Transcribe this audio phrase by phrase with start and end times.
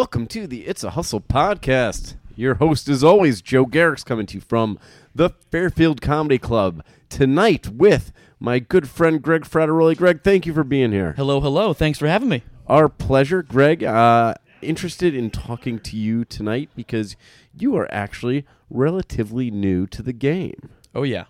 [0.00, 2.16] Welcome to the It's a Hustle podcast.
[2.34, 4.78] Your host, as always, Joe Garrick's coming to you from
[5.14, 9.94] the Fairfield Comedy Club tonight with my good friend Greg Frateroli.
[9.94, 11.12] Greg, thank you for being here.
[11.18, 11.74] Hello, hello.
[11.74, 12.42] Thanks for having me.
[12.66, 13.84] Our pleasure, Greg.
[13.84, 17.14] Uh, interested in talking to you tonight because
[17.52, 20.70] you are actually relatively new to the game.
[20.94, 21.24] Oh yeah,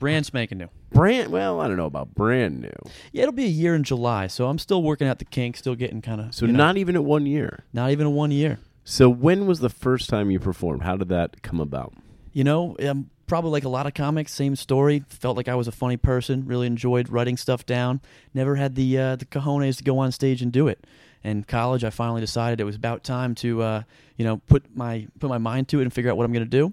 [0.00, 0.70] brand spanking new.
[0.92, 2.90] Brand, well, I don't know about brand new.
[3.12, 5.74] Yeah, it'll be a year in July, so I'm still working out the kinks, still
[5.74, 7.64] getting kind of So not even at one year.
[7.72, 8.58] not even a one year.
[8.84, 10.82] So when was the first time you performed?
[10.82, 11.94] How did that come about?
[12.32, 15.04] You know, um, probably like a lot of comics, same story.
[15.08, 16.46] Felt like I was a funny person.
[16.46, 18.00] Really enjoyed writing stuff down.
[18.34, 20.84] Never had the uh, the cojones to go on stage and do it.
[21.24, 23.82] In college, I finally decided it was about time to uh,
[24.16, 26.44] you know put my put my mind to it and figure out what I'm going
[26.44, 26.72] to do.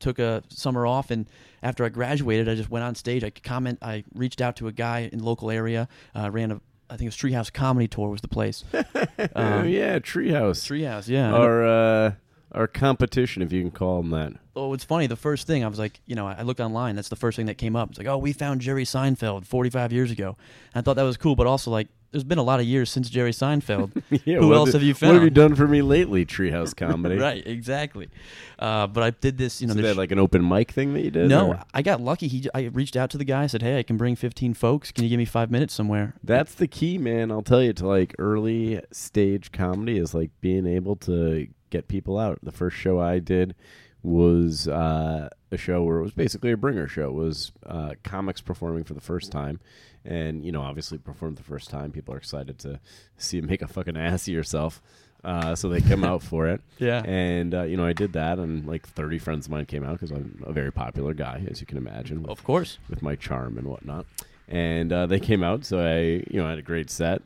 [0.00, 1.26] Took a summer off, and
[1.62, 3.24] after I graduated, I just went on stage.
[3.24, 3.78] I comment.
[3.80, 5.88] I reached out to a guy in local area.
[6.14, 8.62] Uh, ran a I think it was Treehouse Comedy Tour was the place.
[8.72, 8.82] oh
[9.34, 10.62] Um, yeah, Treehouse.
[10.62, 11.34] Treehouse, yeah.
[11.34, 12.12] Or uh,
[12.54, 14.32] our competition, if you can call them that.
[14.56, 15.06] Oh, it's funny.
[15.08, 16.94] The first thing I was like, you know, I looked online.
[16.96, 17.88] That's the first thing that came up.
[17.90, 20.36] It's like, oh, we found Jerry Seinfeld 45 years ago.
[20.74, 22.90] And I thought that was cool, but also like, there's been a lot of years
[22.90, 23.90] since Jerry Seinfeld.
[24.24, 25.08] Yeah, Who else did- have you found?
[25.08, 27.16] What have you done for me lately, Treehouse Comedy?
[27.16, 28.08] right, exactly.
[28.56, 29.72] Uh, but I did this, you know.
[29.72, 31.28] Is there's- that like an open mic thing that you did?
[31.28, 32.28] no, or- I got lucky.
[32.28, 33.42] He, I reached out to the guy.
[33.42, 34.92] I said, hey, I can bring 15 folks.
[34.92, 36.14] Can you give me five minutes somewhere?
[36.22, 37.32] That's the key, man.
[37.32, 42.18] I'll tell you to like early stage comedy is like being able to get people
[42.18, 42.38] out.
[42.42, 43.54] The first show I did
[44.02, 47.08] was uh, a show where it was basically a bringer show.
[47.08, 49.60] It was uh, comics performing for the first time,
[50.04, 51.90] and you know, obviously, perform the first time.
[51.90, 52.80] People are excited to
[53.16, 54.82] see you make a fucking ass of yourself,
[55.24, 56.60] uh, so they come out for it.
[56.78, 57.02] Yeah.
[57.06, 59.92] And uh, you know, I did that, and like thirty friends of mine came out
[59.94, 62.22] because I'm a very popular guy, as you can imagine.
[62.22, 62.78] with- Of course.
[62.90, 64.04] with my charm and whatnot.
[64.48, 67.22] And uh, they came out, so I, you know, had a great set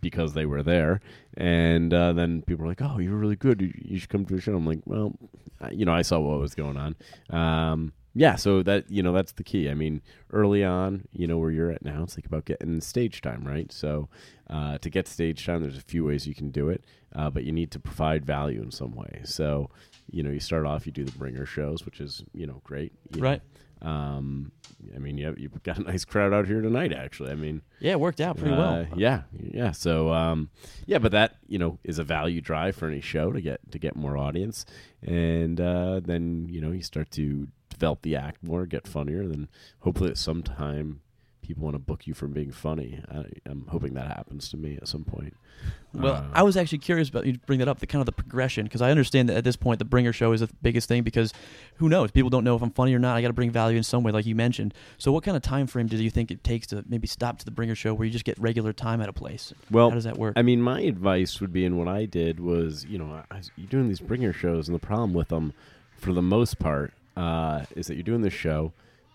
[0.00, 1.00] because they were there.
[1.36, 3.60] And uh, then people were like, "Oh, you were really good.
[3.60, 5.12] You, should come to the show." I'm like, "Well,
[5.70, 6.96] you know, I saw what was going on."
[7.30, 9.70] Um, yeah, so that you know, that's the key.
[9.70, 13.20] I mean, early on, you know, where you're at now, it's like about getting stage
[13.20, 13.70] time, right?
[13.70, 14.08] So
[14.50, 16.82] uh, to get stage time, there's a few ways you can do it,
[17.14, 19.20] uh, but you need to provide value in some way.
[19.24, 19.70] So
[20.10, 22.92] you know, you start off, you do the bringer shows, which is you know great,
[23.14, 23.28] you know.
[23.82, 24.52] Um,
[24.94, 26.92] I mean, you you've got a nice crowd out here tonight.
[26.92, 28.86] Actually, I mean, Yeah, it worked out pretty uh, well.
[28.96, 29.72] Yeah, yeah.
[29.72, 30.50] So, um,
[30.86, 33.78] yeah, but that you know is a value drive for any show to get to
[33.78, 34.64] get more audience,
[35.02, 39.26] and uh, then you know you start to develop the act more, get funnier.
[39.26, 39.48] Then
[39.80, 41.00] hopefully at some time
[41.48, 43.00] people want to book you for being funny.
[43.10, 45.34] I, I'm hoping that happens to me at some point.
[45.94, 48.12] Well, Uh, I was actually curious about you bring that up, the kind of the
[48.12, 51.02] progression, because I understand that at this point the bringer show is the biggest thing
[51.02, 51.32] because
[51.76, 52.10] who knows?
[52.10, 53.16] People don't know if I'm funny or not.
[53.16, 54.74] I got to bring value in some way, like you mentioned.
[54.98, 57.44] So, what kind of time frame do you think it takes to maybe stop to
[57.46, 59.54] the bringer show where you just get regular time at a place?
[59.70, 60.34] Well, how does that work?
[60.36, 63.68] I mean, my advice would be, and what I did was, you know, I, you're
[63.68, 65.54] doing these bringer shows, and the problem with them,
[65.96, 68.72] for the most part, uh, is that you're doing this show,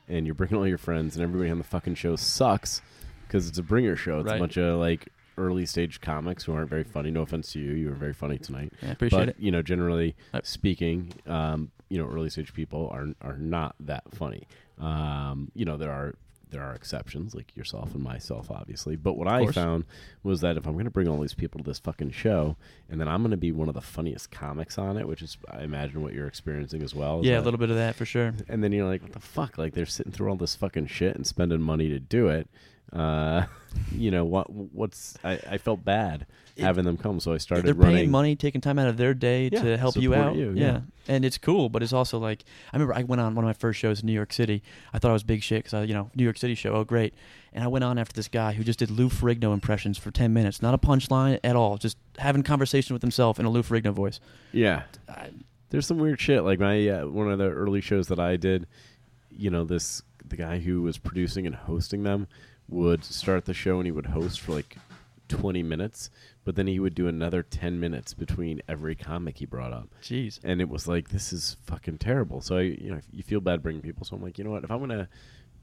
[0.08, 2.82] and you're bringing all your friends, and everybody on the fucking show sucks
[3.28, 4.20] because it's a bringer show.
[4.20, 4.40] It's a Right.
[4.40, 7.10] bunch of like early stage comics who aren't very funny.
[7.10, 8.72] No offense to you, you were very funny tonight.
[8.82, 9.36] Yeah, I appreciate but it.
[9.40, 14.44] you know, generally speaking, um, you know, early stage people are are not that funny.
[14.80, 16.16] Um, you know, there are
[16.54, 18.96] there are exceptions like yourself and myself, obviously.
[18.96, 19.86] But what I found
[20.24, 22.56] was that if I'm going to bring all these people to this fucking show,
[22.90, 25.38] and then I'm going to be one of the funniest comics on it, which is
[25.52, 27.22] I imagine what you're experiencing as well.
[27.24, 28.34] Yeah, a little bit of that for sure.
[28.48, 29.58] and then you're like, what the fuck?
[29.58, 32.48] Like they're sitting through all this fucking shit and spending money to do it.
[32.94, 33.46] Uh,
[33.92, 34.48] you know what?
[34.74, 36.26] What's I, I felt bad
[36.60, 37.96] having them come, so I started They're running.
[37.98, 40.36] paying money, taking time out of their day Yeah, to help you out.
[40.36, 40.66] you, yeah.
[40.66, 40.80] yeah.
[41.08, 43.54] and it's cool, but it's also like I remember I went on one of my
[43.54, 44.62] first shows in New York City.
[44.94, 46.74] I thought I was big shit because I, you know, New York City show.
[46.74, 47.14] Oh, great!
[47.54, 50.34] And I went on after this guy who just did Lou Ferrigno impressions for ten
[50.34, 53.92] minutes, not a punchline at all, just having conversation with himself in a Lou Ferrigno
[53.94, 54.20] voice.
[54.52, 55.30] Yeah, I,
[55.70, 56.44] there's some weird shit.
[56.44, 58.68] Like my uh, one of the early shows that I did,
[59.32, 62.28] you know, this the guy who was producing and hosting them
[62.68, 64.78] would start the show and he would host for like
[65.30, 66.10] 20 minutes,
[66.44, 69.90] but then he would do another 10 minutes between every comic he brought up.
[70.02, 70.40] Jeez.
[70.44, 72.42] and it was like this is fucking terrible.
[72.42, 74.06] So I, you know, you feel bad bringing people.
[74.06, 74.64] So I'm like, you know what?
[74.64, 75.10] If I'm gonna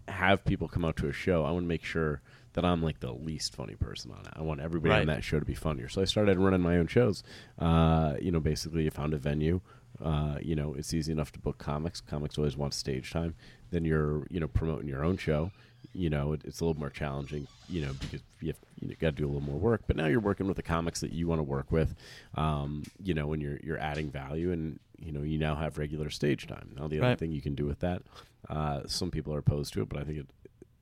[0.09, 2.21] have people come out to a show, I want to make sure
[2.55, 4.33] that I'm like the least funny person on it.
[4.35, 5.89] I want everybody on that show to be funnier.
[5.89, 7.23] So I started running my own shows.
[7.59, 9.61] Uh, you know, basically, you found a venue.
[10.03, 12.01] Uh, you know, it's easy enough to book comics.
[12.01, 13.35] Comics always want stage time.
[13.71, 15.51] Then you're, you know, promoting your own show.
[15.93, 17.47] You know, it, it's a little more challenging.
[17.69, 19.83] You know, because you have you know, got to do a little more work.
[19.87, 21.95] But now you're working with the comics that you want to work with.
[22.35, 26.11] Um, you know, and you're you're adding value, and you know, you now have regular
[26.11, 26.73] stage time.
[26.77, 28.03] Now the other thing you can do with that,
[28.49, 30.27] uh, some people are opposed to it, but I think it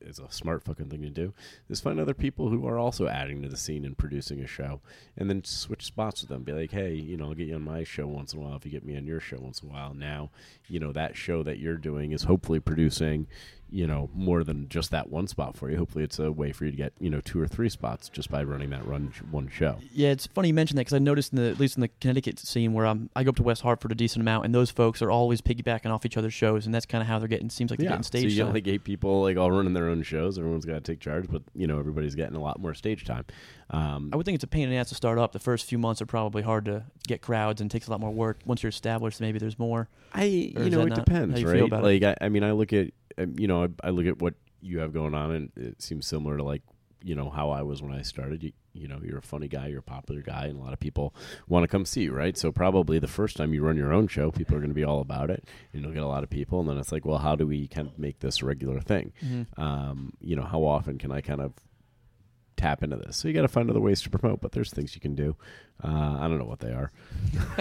[0.09, 1.35] is a smart fucking thing to do
[1.69, 4.81] is find other people who are also adding to the scene and producing a show,
[5.17, 6.43] and then switch spots with them.
[6.43, 8.57] Be like, hey, you know, I'll get you on my show once in a while
[8.57, 9.95] if you get me on your show once in a while.
[9.95, 10.31] Now,
[10.69, 13.27] you know, that show that you're doing is hopefully producing,
[13.71, 15.77] you know, more than just that one spot for you.
[15.77, 18.31] Hopefully, it's a way for you to get you know two or three spots just
[18.31, 19.79] by running that run one show.
[19.93, 21.89] Yeah, it's funny you mention that because I noticed in the at least in the
[22.01, 24.71] Connecticut scene where I'm, I go up to West Hartford a decent amount, and those
[24.71, 27.51] folks are always piggybacking off each other's shows, and that's kind of how they're getting.
[27.51, 28.55] Seems like they're yeah, getting so stage you got time.
[28.55, 30.39] like eight people like all running their own shows.
[30.39, 33.25] Everyone's got to take charge, but you know everybody's getting a lot more stage time.
[33.71, 35.33] Um, I would think it's a pain in the ass to start up.
[35.33, 38.11] The first few months are probably hard to get crowds and takes a lot more
[38.11, 38.39] work.
[38.47, 39.89] Once you're established, maybe there's more.
[40.15, 41.71] I you know it depends, you right?
[41.71, 42.93] like I, I mean, I look at um,
[43.37, 46.37] you know I, I look at what you have going on, and it seems similar
[46.37, 46.63] to like
[47.03, 48.43] you know how I was when I started.
[48.43, 50.79] You, you know, you're a funny guy, you're a popular guy, and a lot of
[50.79, 51.13] people
[51.49, 52.37] want to come see you, right?
[52.39, 54.85] So probably the first time you run your own show, people are going to be
[54.85, 57.19] all about it, and you'll get a lot of people, and then it's like, well,
[57.19, 59.13] how do we kind of make this a regular thing?
[59.57, 61.55] Um, you know, how often can I kind of
[62.59, 63.17] tap into this?
[63.17, 65.37] So you got to find other ways to promote, but there's things you can do.
[65.83, 66.91] Uh, I don't know what they are,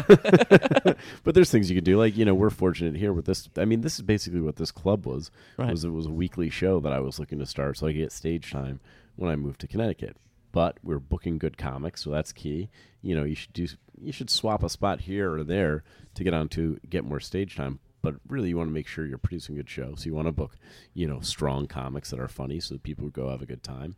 [1.24, 1.98] but there's things you can do.
[1.98, 3.48] Like you know, we're fortunate here with this.
[3.58, 5.32] I mean, this is basically what this club was.
[5.58, 5.72] Right.
[5.72, 8.00] Was it was a weekly show that I was looking to start, so I could
[8.00, 8.80] get stage time
[9.16, 10.18] when I moved to Connecticut.
[10.52, 12.70] But we're booking good comics, so that's key.
[13.02, 13.68] You know, you should do
[14.02, 15.84] you should swap a spot here or there
[16.16, 17.80] to get on to get more stage time.
[18.02, 20.00] But really, you want to make sure you're producing good shows.
[20.00, 20.56] So you want to book,
[20.94, 23.96] you know, strong comics that are funny, so that people go have a good time.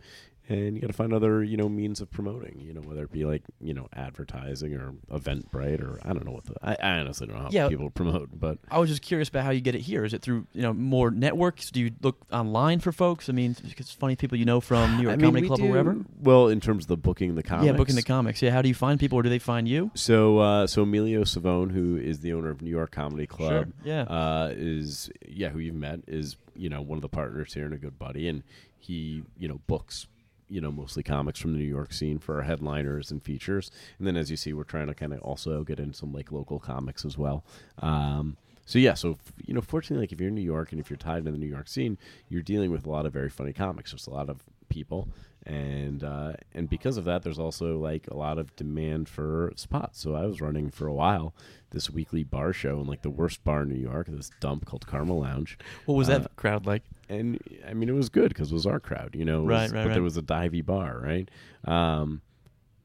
[0.50, 2.60] And you got to find other, you know, means of promoting.
[2.60, 6.32] You know, whether it be like, you know, advertising or Eventbrite or I don't know
[6.32, 7.70] what the I, I honestly don't know how Yeah.
[7.70, 10.04] people promote, but I was just curious about how you get it here.
[10.04, 11.70] Is it through you know more networks?
[11.70, 13.30] Do you look online for folks?
[13.30, 15.66] I mean, it's funny people you know from New York I mean, Comedy Club do-
[15.66, 15.98] or wherever.
[16.20, 18.42] Well, in terms of the booking the comics, Yeah, booking the comics.
[18.42, 19.92] Yeah, how do you find people, or do they find you?
[19.94, 23.68] So, uh, so Emilio Savone, who is the owner of New York Comedy Club, Sure,
[23.84, 24.02] yeah.
[24.04, 27.74] uh, is yeah, who you've met is you know one of the partners here and
[27.74, 28.42] a good buddy, and
[28.80, 30.08] he you know books
[30.50, 34.08] you know mostly comics from the New York scene for our headliners and features, and
[34.08, 36.60] then as you see, we're trying to kind of also get in some like local
[36.60, 37.44] comics as well.
[37.80, 38.38] Um,
[38.70, 40.98] so yeah, so you know, fortunately, like if you're in New York and if you're
[40.98, 41.98] tied to the New York scene,
[42.30, 43.92] you're dealing with a lot of very funny comics.
[43.92, 45.08] There's a lot of people,
[45.48, 50.00] and uh, and because of that, there's also like a lot of demand for spots.
[50.00, 51.34] So I was running for a while
[51.72, 54.86] this weekly bar show in like the worst bar in New York, this dump called
[54.86, 56.84] Karma Lounge, What was that Uh, crowd like?
[57.10, 59.42] and I mean it was good because it was our crowd, you know.
[59.44, 59.94] it Right, was- right, But right.
[59.96, 61.28] there was a divey bar, right?
[61.66, 62.22] Um,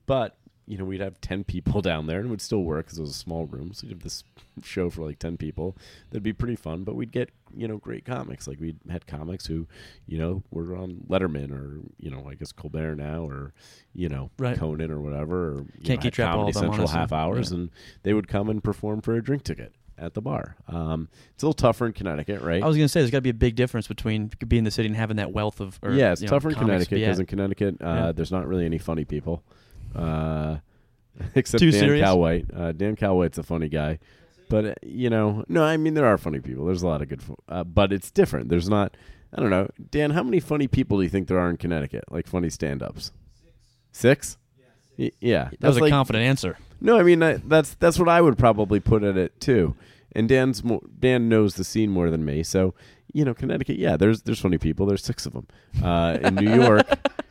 [0.06, 2.98] but you know we'd have ten people down there, and it would still work because
[2.98, 3.72] it was a small room.
[3.74, 4.24] So you'd have this
[4.62, 5.76] show for like ten people.
[6.10, 6.84] That'd be pretty fun.
[6.84, 8.46] But we'd get you know great comics.
[8.48, 9.66] Like we had comics who
[10.06, 13.52] you know were on Letterman or you know I guess Colbert now or
[13.94, 14.56] you know Right.
[14.58, 15.48] Conan or whatever.
[15.52, 16.98] Or, you Can't know, keep track of all Comedy of them, Central honestly.
[16.98, 17.58] half hours, Yeah.
[17.58, 17.70] and
[18.02, 20.56] they would come and perform for a drink ticket at the bar.
[20.66, 22.60] Um, it's a little tougher in Connecticut, right?
[22.60, 24.64] I was going to say there's got to be a big difference between being in
[24.64, 25.78] the city and having that wealth of.
[25.84, 28.12] Or, yeah, it's you know, tougher in Connecticut because in Connecticut, uh, Yeah.
[28.12, 29.44] there's not really any funny people,
[29.94, 30.58] uh,
[31.34, 32.06] except Too Dan serious?
[32.06, 32.58] Calwhite.
[32.58, 33.98] Uh, Dan Calwhite's a funny guy,
[34.48, 36.64] but uh, you know, no, I mean there are funny people.
[36.66, 38.48] There's a lot of good, fu- uh, but it's different.
[38.48, 38.96] There's not.
[39.36, 40.10] I don't know, Dan.
[40.10, 42.04] How many funny people do you think there are in Connecticut?
[42.10, 43.10] Like funny stand-ups?
[43.92, 44.38] Six.
[44.96, 46.56] Y- yeah, that was a confident answer.
[46.80, 49.74] no, I mean I, that's that's what I would probably put at it too.
[50.16, 52.74] And Dan's more, Dan knows the scene more than me, so
[53.12, 53.76] you know Connecticut.
[53.76, 54.86] Yeah, there's there's funny people.
[54.86, 55.48] There's six of them.
[55.82, 56.86] Uh, in New York,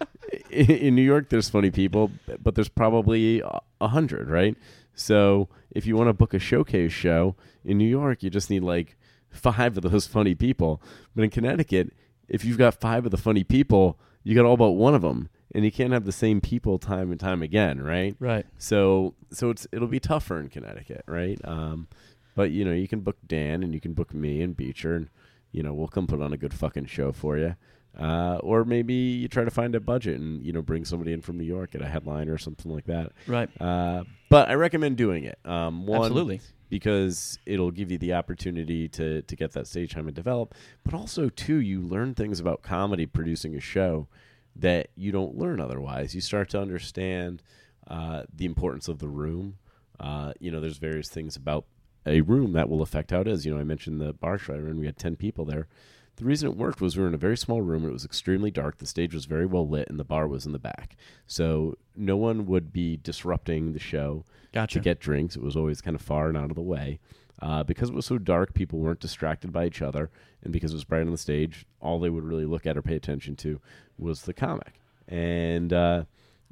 [0.69, 2.11] in, New York, there's funny people,
[2.41, 3.41] but there's probably
[3.81, 4.55] a hundred, right?
[4.93, 7.35] So if you want to book a showcase show
[7.65, 8.95] in New York, you just need like
[9.31, 10.81] five of those funny people.
[11.15, 11.93] But in Connecticut,
[12.27, 15.29] if you've got five of the funny people, you got all but one of them,
[15.53, 18.15] and you can't have the same people time and time again, right?
[18.19, 18.45] Right.
[18.57, 21.39] So so it's it'll be tougher in Connecticut, right?
[21.43, 21.87] Um,
[22.35, 25.09] but you know you can book Dan and you can book me and Beecher, and
[25.51, 27.55] you know we'll come put on a good fucking show for you.
[27.99, 31.21] Uh, or maybe you try to find a budget and you know bring somebody in
[31.21, 33.11] from New York at a headline or something like that.
[33.27, 33.49] Right.
[33.61, 35.37] Uh, but I recommend doing it.
[35.45, 36.41] Um, one, Absolutely.
[36.69, 40.55] because it'll give you the opportunity to to get that stage time and develop.
[40.83, 44.07] But also, too, you learn things about comedy producing a show
[44.55, 46.15] that you don't learn otherwise.
[46.15, 47.43] You start to understand
[47.87, 49.57] uh, the importance of the room.
[49.99, 51.65] Uh, you know, there's various things about
[52.07, 53.45] a room that will affect how it is.
[53.45, 54.79] You know, I mentioned the bar show and.
[54.79, 55.67] We had ten people there.
[56.17, 58.05] The reason it worked was we were in a very small room and it was
[58.05, 58.77] extremely dark.
[58.77, 60.95] The stage was very well lit and the bar was in the back.
[61.25, 64.77] So no one would be disrupting the show Gotcha.
[64.77, 65.35] to get drinks.
[65.35, 66.99] It was always kind of far and out of the way.
[67.41, 70.11] Uh, because it was so dark, people weren't distracted by each other.
[70.43, 72.81] And because it was bright on the stage, all they would really look at or
[72.83, 73.59] pay attention to
[73.97, 74.73] was the comic.
[75.07, 76.03] And, uh,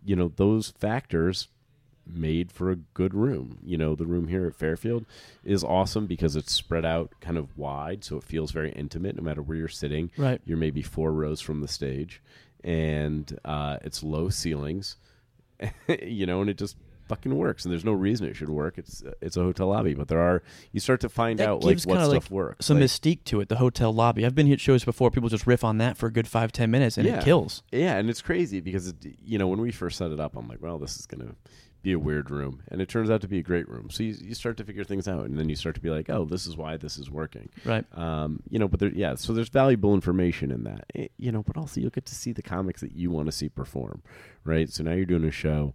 [0.04, 1.48] you know, those factors
[2.14, 3.58] made for a good room.
[3.64, 5.06] You know, the room here at Fairfield
[5.44, 9.24] is awesome because it's spread out kind of wide, so it feels very intimate no
[9.24, 10.12] matter where you're sitting.
[10.18, 10.42] Right.
[10.46, 12.22] You're maybe four rows from the stage,
[12.64, 14.98] and uh, it's low ceilings,
[16.02, 16.76] you know, and it just
[17.08, 17.66] fucking works.
[17.66, 18.78] And there's no reason it should work.
[18.78, 20.42] It's it's a hotel lobby, but there are
[20.72, 22.66] you start to find That out like what stuff like, works.
[22.66, 24.26] Some Like- mystique to it, the hotel lobby.
[24.26, 25.12] I've been here at shows before.
[25.12, 27.20] People just riff on that for a good five, ten minutes, and Yeah.
[27.20, 27.64] it kills.
[27.72, 30.48] Yeah, and it's crazy because it, you know when we first set it up, I'm
[30.48, 31.36] like, well, this is gonna
[31.82, 33.90] be a weird room, and it turns out to be a great room.
[33.90, 36.10] So you, you start to figure things out, and then you start to be like,
[36.10, 37.50] oh, this is why this is working.
[37.66, 37.86] Right.
[37.98, 41.44] Um, you know, but there, yeah, so there's valuable information in that, Eh, you know,
[41.44, 44.04] but also you'll get to see the comics that you want to see perform,
[44.44, 44.70] right?
[44.70, 45.74] So now you're doing a show.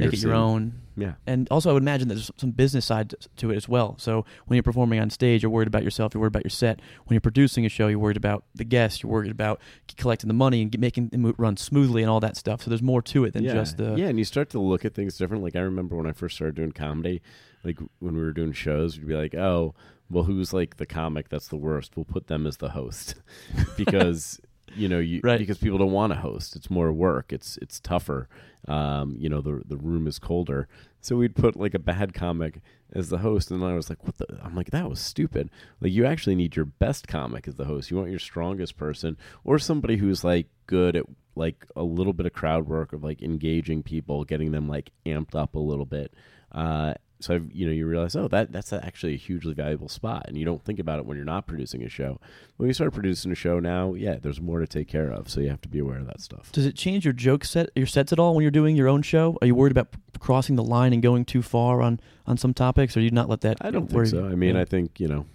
[0.00, 0.80] Make it your own.
[0.96, 1.14] Yeah.
[1.26, 3.96] And also, I would imagine there's some business side to it as well.
[3.98, 6.14] So when you're performing on stage, you're worried about yourself.
[6.14, 6.80] You're worried about your set.
[7.06, 9.02] When you're producing a show, you're worried about the guests.
[9.02, 9.60] You're worried about
[9.96, 12.62] collecting the money and get, making it run smoothly and all that stuff.
[12.62, 13.54] So there's more to it than yeah.
[13.54, 13.94] just the.
[13.96, 15.42] yeah, and you start to look at things different.
[15.42, 17.22] Like I remember when I first started doing comedy,
[17.64, 19.74] like when we were doing shows, we'd be like, oh,
[20.10, 21.96] well, who's like the comic that's the worst?
[21.96, 23.14] We'll put them as the host
[23.76, 24.40] because
[24.76, 25.38] you know you Right.
[25.38, 26.56] because people don't want to host.
[26.56, 27.32] It's more work.
[27.32, 28.28] It's it's tougher.
[28.68, 30.68] Um, you know the the room is colder,
[31.00, 32.60] so we'd put like a bad comic
[32.92, 34.26] as the host, and I was like, what the?
[34.42, 35.50] I'm like that was stupid.
[35.80, 37.90] Like you actually need your best comic as the host.
[37.90, 42.26] You want your strongest person or somebody who's like good at like a little bit
[42.26, 46.12] of crowd work of like engaging people, getting them like amped up a little bit.
[46.52, 50.24] Uh, so I've, you know you realize oh that that's actually a hugely valuable spot,
[50.28, 52.18] and you don't think about it when you're not producing a show.
[52.56, 55.40] When you start producing a show now, yeah, there's more to take care of, so
[55.40, 56.52] you have to be aware of that stuff.
[56.52, 59.02] Does it change your joke set, your sets at all when you're doing your own
[59.02, 59.38] show?
[59.40, 59.88] Are you worried about
[60.18, 63.40] crossing the line and going too far on on some topics, or you not let
[63.42, 63.58] that?
[63.60, 64.26] I don't think so.
[64.26, 64.62] I mean, Yeah.
[64.62, 65.26] I think you know.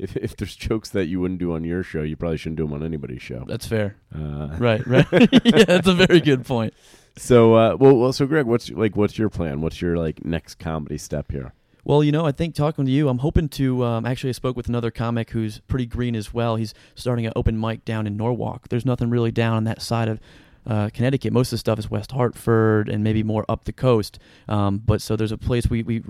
[0.00, 2.62] If, if there's jokes that you wouldn't do on your show, you probably shouldn't do
[2.62, 3.44] them on anybody's show.
[3.48, 3.96] that's fair.
[4.14, 5.04] Uh, Right, right.
[5.44, 6.72] yeah, that's a very good point.
[7.18, 9.60] So, uh, well, well, so Greg, what's like, what's your plan?
[9.60, 11.52] What's your like next comedy step here?
[11.84, 13.84] Well, you know, I think talking to you, I'm hoping to.
[13.84, 16.56] Um, actually, I spoke with another comic who's pretty green as well.
[16.56, 18.68] He's starting an open mic down in Norwalk.
[18.68, 20.20] There's nothing really down on that side of
[20.66, 21.32] uh, Connecticut.
[21.32, 24.18] Most of the stuff is West Hartford and maybe more up the coast.
[24.48, 26.00] Um, but so there's a place we we